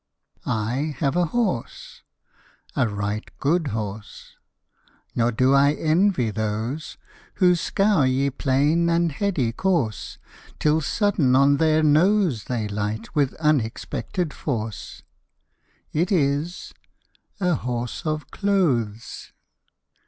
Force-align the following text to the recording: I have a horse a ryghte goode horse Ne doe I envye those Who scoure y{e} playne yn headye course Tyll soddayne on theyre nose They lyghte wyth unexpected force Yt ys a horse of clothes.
I 0.47 0.95
have 0.97 1.15
a 1.15 1.25
horse 1.27 2.01
a 2.75 2.87
ryghte 2.87 3.29
goode 3.37 3.67
horse 3.67 4.35
Ne 5.13 5.29
doe 5.29 5.53
I 5.53 5.75
envye 5.75 6.33
those 6.33 6.97
Who 7.35 7.51
scoure 7.53 8.07
y{e} 8.07 8.31
playne 8.31 8.89
yn 8.89 9.11
headye 9.11 9.55
course 9.55 10.17
Tyll 10.57 10.81
soddayne 10.81 11.37
on 11.37 11.59
theyre 11.59 11.83
nose 11.83 12.45
They 12.45 12.65
lyghte 12.67 13.09
wyth 13.13 13.35
unexpected 13.35 14.33
force 14.33 15.03
Yt 15.93 16.11
ys 16.11 16.73
a 17.39 17.53
horse 17.53 18.01
of 18.03 18.31
clothes. 18.31 19.33